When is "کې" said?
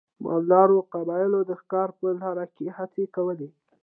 2.55-2.65